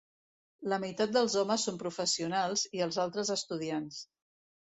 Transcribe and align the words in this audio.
La 0.71 0.77
meitat 0.83 1.13
dels 1.17 1.35
homes 1.41 1.65
són 1.69 1.77
professionals 1.83 2.65
i 2.79 2.83
els 2.87 2.99
altres 3.05 3.33
estudiants. 3.37 4.01